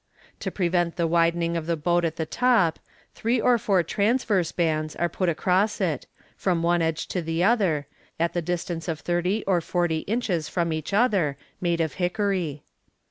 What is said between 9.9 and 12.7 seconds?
inches from each other, made of hickory.